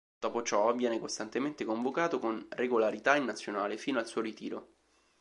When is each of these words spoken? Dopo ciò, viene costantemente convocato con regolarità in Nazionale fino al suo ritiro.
Dopo 0.17 0.41
ciò, 0.41 0.73
viene 0.73 0.97
costantemente 0.99 1.63
convocato 1.63 2.17
con 2.17 2.47
regolarità 2.53 3.15
in 3.17 3.23
Nazionale 3.25 3.77
fino 3.77 3.99
al 3.99 4.07
suo 4.07 4.21
ritiro. 4.21 4.69